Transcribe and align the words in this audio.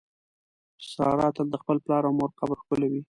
ساره 0.91 1.27
تل 1.35 1.47
د 1.51 1.55
خپل 1.61 1.77
پلار 1.83 2.03
او 2.07 2.13
مور 2.19 2.31
قبر 2.39 2.57
ښکلوي. 2.63 2.99